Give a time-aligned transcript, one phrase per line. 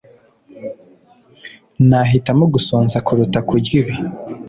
[1.89, 3.93] nahitamo gusonza kuruta kurya ibi